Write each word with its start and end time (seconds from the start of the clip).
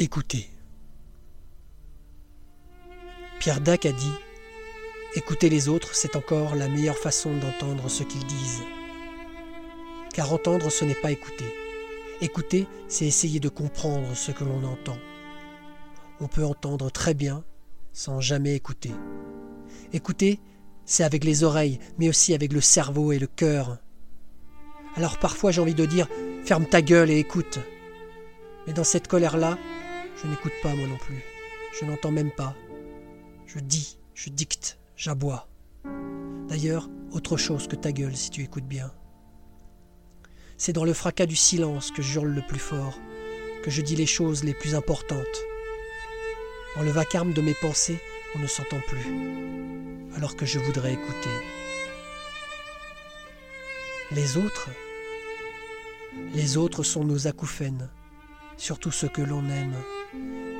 Écoutez. 0.00 0.48
Pierre 3.40 3.60
Dac 3.60 3.84
a 3.84 3.90
dit 3.90 4.12
Écouter 5.16 5.48
les 5.48 5.68
autres, 5.68 5.92
c'est 5.96 6.14
encore 6.14 6.54
la 6.54 6.68
meilleure 6.68 6.96
façon 6.96 7.36
d'entendre 7.36 7.88
ce 7.88 8.04
qu'ils 8.04 8.24
disent. 8.24 8.62
Car 10.14 10.32
entendre, 10.32 10.70
ce 10.70 10.84
n'est 10.84 10.94
pas 10.94 11.10
écouter. 11.10 11.52
Écouter, 12.20 12.68
c'est 12.86 13.06
essayer 13.06 13.40
de 13.40 13.48
comprendre 13.48 14.14
ce 14.14 14.30
que 14.30 14.44
l'on 14.44 14.62
entend. 14.62 14.98
On 16.20 16.28
peut 16.28 16.44
entendre 16.44 16.92
très 16.92 17.14
bien 17.14 17.42
sans 17.92 18.20
jamais 18.20 18.54
écouter. 18.54 18.92
Écouter, 19.92 20.38
c'est 20.84 21.02
avec 21.02 21.24
les 21.24 21.42
oreilles, 21.42 21.80
mais 21.98 22.08
aussi 22.08 22.34
avec 22.34 22.52
le 22.52 22.60
cerveau 22.60 23.10
et 23.10 23.18
le 23.18 23.26
cœur. 23.26 23.78
Alors 24.94 25.18
parfois 25.18 25.50
j'ai 25.50 25.60
envie 25.60 25.74
de 25.74 25.86
dire 25.86 26.06
Ferme 26.44 26.66
ta 26.66 26.82
gueule 26.82 27.10
et 27.10 27.18
écoute. 27.18 27.58
Mais 28.68 28.72
dans 28.72 28.84
cette 28.84 29.08
colère-là, 29.08 29.58
je 30.22 30.28
n'écoute 30.28 30.52
pas 30.62 30.74
moi 30.74 30.86
non 30.86 30.96
plus. 30.96 31.22
Je 31.78 31.84
n'entends 31.84 32.10
même 32.10 32.30
pas. 32.30 32.54
Je 33.46 33.60
dis, 33.60 33.98
je 34.14 34.30
dicte, 34.30 34.78
j'aboie. 34.96 35.48
D'ailleurs, 36.48 36.88
autre 37.12 37.36
chose 37.36 37.68
que 37.68 37.76
ta 37.76 37.92
gueule 37.92 38.16
si 38.16 38.30
tu 38.30 38.42
écoutes 38.42 38.66
bien. 38.66 38.92
C'est 40.56 40.72
dans 40.72 40.84
le 40.84 40.92
fracas 40.92 41.26
du 41.26 41.36
silence 41.36 41.90
que 41.90 42.02
je 42.02 42.14
hurle 42.18 42.28
le 42.28 42.42
plus 42.42 42.58
fort, 42.58 42.98
que 43.62 43.70
je 43.70 43.80
dis 43.80 43.96
les 43.96 44.06
choses 44.06 44.44
les 44.44 44.54
plus 44.54 44.74
importantes. 44.74 45.24
Dans 46.74 46.82
le 46.82 46.90
vacarme 46.90 47.32
de 47.32 47.42
mes 47.42 47.54
pensées, 47.54 48.00
on 48.34 48.40
ne 48.40 48.46
s'entend 48.46 48.80
plus, 48.86 49.06
alors 50.16 50.36
que 50.36 50.46
je 50.46 50.58
voudrais 50.58 50.94
écouter. 50.94 51.30
Les 54.10 54.36
autres 54.36 54.68
Les 56.34 56.56
autres 56.56 56.82
sont 56.82 57.04
nos 57.04 57.28
acouphènes, 57.28 57.88
surtout 58.56 58.90
ceux 58.90 59.08
que 59.08 59.22
l'on 59.22 59.48
aime. 59.48 59.76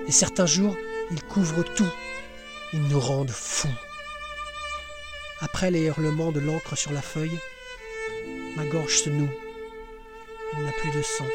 Et 0.06 0.12
certains 0.12 0.46
jours, 0.46 0.76
ils 1.10 1.22
couvrent 1.22 1.64
tout. 1.64 1.92
Ils 2.72 2.82
nous 2.82 3.00
rendent 3.00 3.30
fous. 3.30 3.68
Après 5.40 5.70
les 5.70 5.84
hurlements 5.84 6.32
de 6.32 6.40
l'encre 6.40 6.76
sur 6.76 6.92
la 6.92 7.02
feuille, 7.02 7.38
ma 8.56 8.64
gorge 8.66 8.98
se 8.98 9.10
noue. 9.10 9.30
Il 10.54 10.64
n'a 10.64 10.72
plus 10.72 10.90
de 10.90 11.02
sang, 11.02 11.26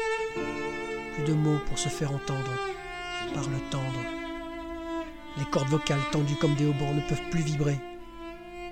plus 1.14 1.24
de 1.24 1.32
mots 1.32 1.60
pour 1.66 1.78
se 1.78 1.88
faire 1.88 2.12
entendre 2.12 2.50
par 3.34 3.48
le 3.48 3.58
tendre. 3.70 4.00
Les 5.38 5.44
cordes 5.46 5.68
vocales 5.68 5.98
tendues 6.12 6.36
comme 6.36 6.54
des 6.54 6.66
haubans 6.66 6.94
ne 6.94 7.08
peuvent 7.08 7.30
plus 7.30 7.42
vibrer. 7.42 7.78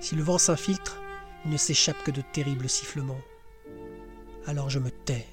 Si 0.01 0.15
le 0.15 0.23
vent 0.23 0.37
s'infiltre, 0.37 1.01
il 1.45 1.51
ne 1.51 1.57
s'échappe 1.57 2.01
que 2.03 2.11
de 2.11 2.21
terribles 2.21 2.69
sifflements. 2.69 3.21
Alors 4.45 4.69
je 4.69 4.79
me 4.79 4.91
tais. 4.91 5.25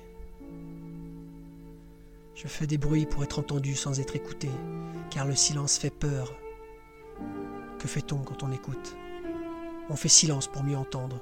Je 2.43 2.49
fais 2.49 2.67
des 2.67 2.79
bruits 2.79 3.05
pour 3.05 3.23
être 3.23 3.39
entendu 3.39 3.75
sans 3.75 4.01
être 4.01 4.17
écouté, 4.17 4.49
car 5.11 5.27
le 5.27 5.35
silence 5.35 5.77
fait 5.77 5.91
peur. 5.91 6.35
Que 7.79 7.87
fait-on 7.87 8.17
quand 8.17 8.43
on 8.43 8.51
écoute? 8.51 8.97
On 9.91 9.95
fait 9.97 10.09
silence 10.09 10.47
pour 10.47 10.65
mieux 10.65 10.79
entendre 10.79 11.21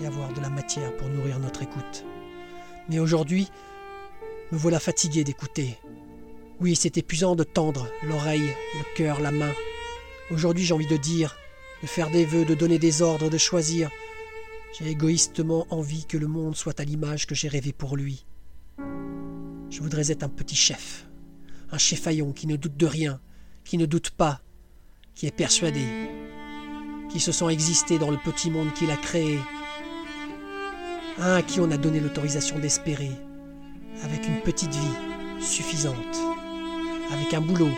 et 0.00 0.06
avoir 0.06 0.32
de 0.32 0.40
la 0.40 0.48
matière 0.48 0.96
pour 0.96 1.08
nourrir 1.08 1.38
notre 1.38 1.62
écoute. 1.62 2.06
Mais 2.88 2.98
aujourd'hui, 2.98 3.50
me 4.52 4.56
voilà 4.56 4.80
fatigué 4.80 5.22
d'écouter. 5.22 5.76
Oui, 6.60 6.76
c'est 6.76 6.96
épuisant 6.96 7.36
de 7.36 7.44
tendre 7.44 7.86
l'oreille, 8.02 8.54
le 8.78 8.96
cœur, 8.96 9.20
la 9.20 9.32
main. 9.32 9.52
Aujourd'hui, 10.30 10.64
j'ai 10.64 10.72
envie 10.72 10.86
de 10.86 10.96
dire, 10.96 11.36
de 11.82 11.86
faire 11.86 12.10
des 12.10 12.24
vœux, 12.24 12.46
de 12.46 12.54
donner 12.54 12.78
des 12.78 13.02
ordres, 13.02 13.28
de 13.28 13.36
choisir. 13.36 13.90
J'ai 14.78 14.88
égoïstement 14.88 15.66
envie 15.68 16.06
que 16.06 16.16
le 16.16 16.26
monde 16.26 16.56
soit 16.56 16.80
à 16.80 16.84
l'image 16.84 17.26
que 17.26 17.34
j'ai 17.34 17.48
rêvé 17.48 17.74
pour 17.74 17.98
lui. 17.98 18.24
Je 19.76 19.82
voudrais 19.82 20.10
être 20.10 20.22
un 20.22 20.30
petit 20.30 20.56
chef, 20.56 21.06
un 21.70 21.76
chefaillon 21.76 22.32
qui 22.32 22.46
ne 22.46 22.56
doute 22.56 22.78
de 22.78 22.86
rien, 22.86 23.20
qui 23.62 23.76
ne 23.76 23.84
doute 23.84 24.08
pas, 24.08 24.40
qui 25.14 25.26
est 25.26 25.36
persuadé, 25.36 25.84
qui 27.10 27.20
se 27.20 27.30
sent 27.30 27.50
exister 27.50 27.98
dans 27.98 28.10
le 28.10 28.16
petit 28.16 28.50
monde 28.50 28.72
qu'il 28.72 28.90
a 28.90 28.96
créé, 28.96 29.38
un 31.18 31.34
à 31.34 31.42
qui 31.42 31.60
on 31.60 31.70
a 31.70 31.76
donné 31.76 32.00
l'autorisation 32.00 32.58
d'espérer, 32.58 33.10
avec 34.02 34.26
une 34.26 34.40
petite 34.40 34.74
vie 34.74 35.44
suffisante, 35.44 36.16
avec 37.12 37.34
un 37.34 37.42
boulot 37.42 37.68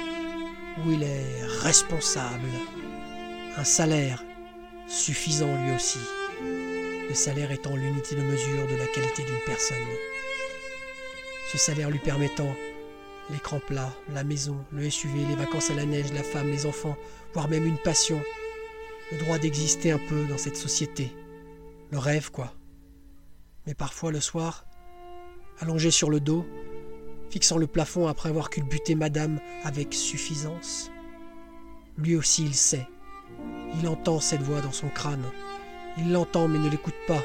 où 0.87 0.93
il 0.93 1.03
est 1.03 1.45
responsable, 1.63 2.49
un 3.57 3.65
salaire 3.65 4.23
suffisant 4.87 5.53
lui 5.65 5.75
aussi, 5.75 5.99
le 7.09 7.15
salaire 7.15 7.51
étant 7.51 7.75
l'unité 7.75 8.15
de 8.15 8.23
mesure 8.23 8.69
de 8.69 8.77
la 8.77 8.87
qualité 8.87 9.25
d'une 9.25 9.45
personne 9.45 9.79
ce 11.51 11.57
salaire 11.57 11.91
lui 11.91 11.99
permettant 11.99 12.55
l'écran 13.31 13.59
plat, 13.59 13.91
la 14.13 14.23
maison, 14.23 14.57
le 14.71 14.89
SUV, 14.91 15.25
les 15.27 15.35
vacances 15.35 15.71
à 15.71 15.75
la 15.75 15.87
neige, 15.87 16.13
la 16.13 16.23
femme, 16.23 16.51
les 16.51 16.67
enfants, 16.67 16.97
voire 17.33 17.49
même 17.49 17.65
une 17.65 17.79
passion, 17.79 18.21
le 19.13 19.19
droit 19.19 19.39
d'exister 19.39 19.91
un 19.91 19.99
peu 19.99 20.25
dans 20.27 20.37
cette 20.37 20.59
société, 20.59 21.11
le 21.91 21.99
rêve 21.99 22.31
quoi. 22.31 22.53
Mais 23.67 23.75
parfois 23.75 24.13
le 24.13 24.21
soir, 24.21 24.67
allongé 25.59 25.91
sur 25.91 26.11
le 26.11 26.21
dos, 26.21 26.47
fixant 27.31 27.57
le 27.57 27.67
plafond 27.67 28.07
après 28.09 28.29
avoir 28.29 28.51
culbuté 28.51 28.95
madame 28.95 29.41
avec 29.65 29.95
suffisance, 29.95 30.91
lui 31.97 32.15
aussi 32.15 32.45
il 32.45 32.55
sait, 32.55 32.87
il 33.81 33.89
entend 33.89 34.21
cette 34.21 34.43
voix 34.43 34.61
dans 34.61 34.73
son 34.73 34.89
crâne, 34.91 35.25
il 35.97 36.13
l'entend 36.13 36.47
mais 36.47 36.59
ne 36.59 36.69
l'écoute 36.69 36.95
pas, 37.07 37.23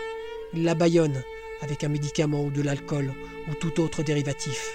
il 0.53 0.63
la 0.63 0.75
bâillonne, 0.75 1.21
avec 1.63 1.83
un 1.83 1.89
médicament 1.89 2.43
ou 2.43 2.51
de 2.51 2.61
l'alcool 2.61 3.13
ou 3.47 3.53
tout 3.55 3.79
autre 3.79 4.03
dérivatif. 4.03 4.69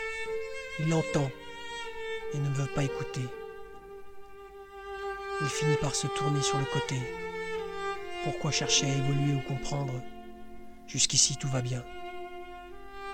Il 0.80 0.88
l'entend 0.88 1.30
et 2.32 2.38
ne 2.38 2.48
veut 2.48 2.66
pas 2.74 2.82
écouter. 2.82 3.20
Il 5.40 5.46
finit 5.48 5.76
par 5.76 5.94
se 5.94 6.06
tourner 6.08 6.42
sur 6.42 6.58
le 6.58 6.64
côté. 6.64 6.96
Pourquoi 8.24 8.50
chercher 8.50 8.86
à 8.86 8.94
évoluer 8.94 9.34
ou 9.34 9.40
comprendre? 9.42 10.02
Jusqu'ici 10.86 11.36
tout 11.36 11.48
va 11.48 11.60
bien. 11.60 11.84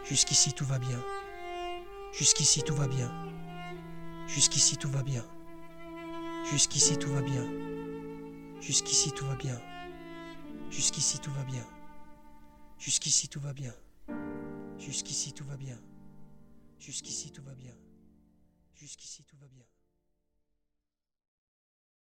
Jusqu'ici 0.05 0.53
tout 0.53 0.65
va 0.65 0.79
bien. 0.79 1.03
Jusqu'ici 2.13 2.63
tout 2.63 2.75
va 2.75 2.87
bien. 2.87 3.11
Jusqu'ici 4.29 4.77
tout 4.77 4.89
va 4.89 5.03
bien. 5.03 5.25
Jusqu'ici 6.51 6.97
tout 6.97 7.13
va 7.13 7.21
bien. 7.23 7.45
Jusqu'ici 8.61 9.11
tout 9.13 9.27
va 9.27 9.35
bien. 9.35 9.61
Jusqu'ici 10.71 11.19
tout 11.19 11.33
va 11.33 11.43
bien. 11.43 11.74
Jusqu'ici 12.79 13.29
tout 13.29 13.41
va 13.41 13.53
bien. 13.53 13.75
Jusqu'ici 14.79 15.33
tout 15.33 15.45
va 15.45 15.57
bien. 15.57 15.79
Jusqu'ici 16.79 17.31
tout 17.31 17.43
va 17.43 17.55
bien. 17.55 17.75
Jusqu'ici 18.75 19.25
tout 19.25 19.37
va 19.39 19.49
bien. 19.49 19.65